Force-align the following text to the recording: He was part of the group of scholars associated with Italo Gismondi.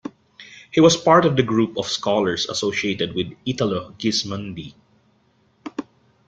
He 0.71 0.81
was 0.81 0.97
part 0.97 1.25
of 1.25 1.35
the 1.35 1.43
group 1.43 1.77
of 1.77 1.85
scholars 1.85 2.49
associated 2.49 3.13
with 3.13 3.33
Italo 3.45 3.91
Gismondi. 3.99 4.73